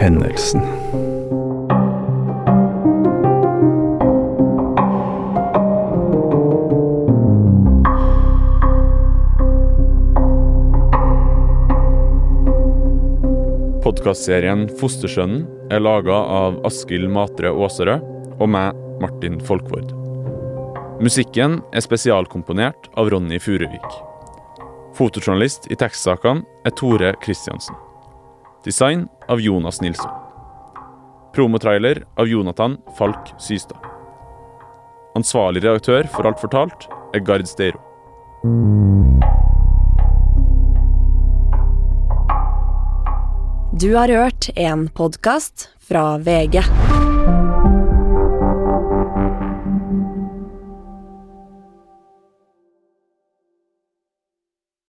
hendelsen. 0.00 0.62
Podkastserien 13.86 14.66
Fostersønnen 14.78 15.46
er 15.72 15.82
laga 15.82 16.14
av 16.14 16.60
Askild 16.66 17.08
Matre 17.10 17.50
Aasere 17.54 18.00
og 18.36 18.50
meg, 18.52 18.76
Martin 19.00 19.40
Folkvord. 19.42 19.94
Musikken 21.02 21.58
er 21.76 21.84
spesialkomponert 21.84 22.88
av 22.96 23.10
Ronny 23.12 23.40
Furuvik. 23.42 23.98
Fotojournalist 24.96 25.68
i 25.68 25.76
tekstsakene 25.76 26.46
er 26.64 26.72
Tore 26.78 27.12
Kristiansen. 27.20 27.76
Design 28.64 29.04
av 29.28 29.40
Jonas 29.40 29.80
Nilsson. 29.80 30.10
Promotrailer 31.34 32.04
av 32.16 32.28
Jonathan 32.28 32.78
Falk 32.98 33.34
Systad. 33.38 33.78
Ansvarlig 35.16 35.64
redaktør 35.64 36.08
for 36.12 36.28
Alt 36.28 36.40
fortalt 36.40 36.88
er 37.16 37.24
Gard 37.24 37.48
Steiro. 37.48 37.80
Du 43.76 43.94
har 43.94 44.08
hørt 44.08 44.48
en 44.56 44.88
podkast 44.88 45.68
fra 45.88 46.16
VG. 46.18 46.62